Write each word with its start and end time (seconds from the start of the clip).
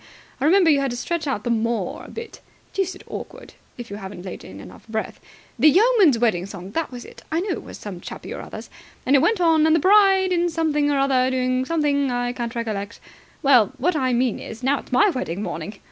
I 0.39 0.45
remember 0.45 0.71
you 0.71 0.79
had 0.79 0.89
to 0.89 0.97
stretch 0.97 1.27
out 1.27 1.43
the 1.43 1.51
'mor' 1.51 2.05
a 2.05 2.09
bit. 2.09 2.41
Deuced 2.73 3.03
awkward, 3.05 3.53
if 3.77 3.91
you 3.91 3.97
hadn't 3.97 4.25
laid 4.25 4.43
in 4.43 4.59
enough 4.59 4.87
breath. 4.87 5.19
'The 5.59 5.69
Yeoman's 5.69 6.17
Wedding 6.17 6.47
Song.' 6.47 6.71
That 6.71 6.89
was 6.91 7.05
it. 7.05 7.21
I 7.31 7.39
knew 7.41 7.51
it 7.51 7.61
was 7.63 7.77
some 7.77 8.01
chappie 8.01 8.33
or 8.33 8.41
other's. 8.41 8.71
And 9.05 9.15
it 9.15 9.19
went 9.21 9.39
on 9.39 9.67
'And 9.67 9.75
the 9.75 9.79
bride 9.79 10.31
in 10.31 10.49
something 10.49 10.89
or 10.89 10.97
other 10.97 11.25
is 11.25 11.31
doing 11.33 11.65
something 11.65 12.09
I 12.09 12.33
can't 12.33 12.55
recollect.' 12.55 12.99
Well, 13.43 13.73
what 13.77 13.95
I 13.95 14.11
mean 14.11 14.39
is, 14.39 14.63
now 14.63 14.79
it's 14.79 14.91
my 14.91 15.11
wedding 15.11 15.43
morning! 15.43 15.77